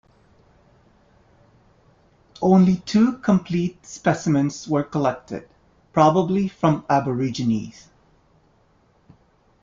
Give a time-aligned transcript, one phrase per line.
[2.41, 5.47] Only two complete specimens were collected,
[5.93, 7.87] probably from Aborigines.